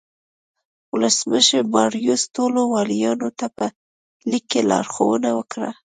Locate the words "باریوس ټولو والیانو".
1.73-3.29